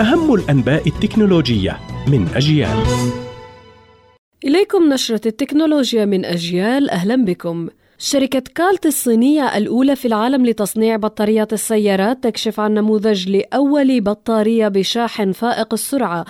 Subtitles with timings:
[0.00, 2.76] أهم الأنباء التكنولوجية من أجيال.
[4.44, 6.90] إليكم نشرة التكنولوجيا من أجيال.
[6.90, 7.68] أهلا بكم.
[7.98, 15.32] شركة كالت الصينية الأولى في العالم لتصنيع بطاريات السيارات تكشف عن نموذج لأول بطارية بشاحن
[15.32, 16.24] فائق السرعة.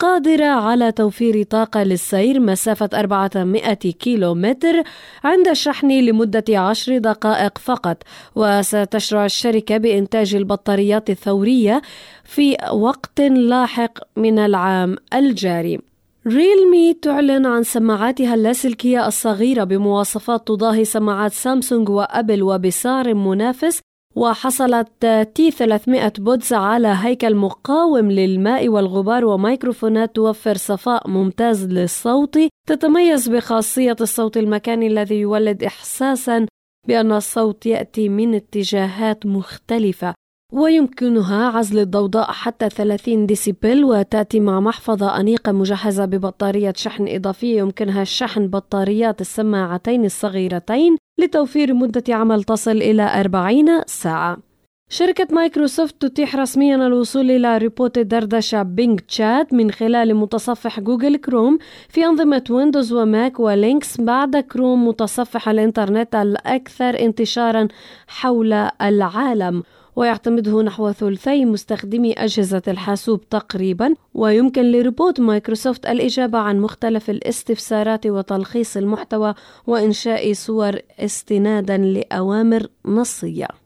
[0.00, 4.82] قادرة على توفير طاقة للسير مسافة 400 كيلو متر
[5.24, 8.02] عند الشحن لمدة عشر دقائق فقط.
[8.34, 11.82] وستشرع الشركة بإنتاج البطاريات الثورية
[12.24, 15.78] في وقت لاحق من العام الجاري.
[16.26, 23.80] ريلمي تعلن عن سماعاتها اللاسلكية الصغيرة بمواصفات تضاهي سماعات سامسونج وأبل وبسعر منافس
[24.20, 32.38] وحصلت T300 Buds على هيكل مقاوم للماء والغبار وميكروفونات توفر صفاء ممتاز للصوت
[32.68, 36.46] تتميز بخاصية الصوت المكاني الذي يولد إحساسا
[36.88, 40.14] بأن الصوت يأتي من اتجاهات مختلفة
[40.52, 48.04] ويمكنها عزل الضوضاء حتى 30 ديسيبل وتأتي مع محفظة أنيقة مجهزة ببطارية شحن إضافية يمكنها
[48.04, 54.49] شحن بطاريات السماعتين الصغيرتين لتوفير مدة عمل تصل إلى 40 ساعة.
[54.92, 61.58] شركة مايكروسوفت تتيح رسميا الوصول إلى روبوت دردشة Bing Chat من خلال متصفح Google Chrome
[61.88, 67.68] في أنظمة ويندوز وماك ولينكس بعد كروم متصفح الإنترنت الأكثر انتشارا
[68.06, 68.52] حول
[68.82, 69.62] العالم.
[69.96, 78.76] ويعتمده نحو ثلثي مستخدمي أجهزة الحاسوب تقريبا ويمكن لروبوت مايكروسوفت الإجابة عن مختلف الاستفسارات وتلخيص
[78.76, 79.34] المحتوى
[79.66, 83.59] وإنشاء صور استنادا لأوامر نصية.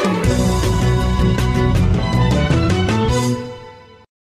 [0.00, 0.37] Thank you.